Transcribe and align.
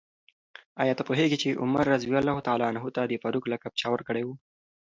آیا 0.81 0.93
ته 0.97 1.03
پوهېږې 1.07 1.37
چې 1.43 1.57
عمر 1.61 1.83
رض 1.91 2.03
ته 2.97 3.01
د 3.05 3.13
فاروق 3.23 3.45
لقب 3.53 3.71
چا 3.81 3.87
ورکړی 3.91 4.23
و؟ 4.25 4.29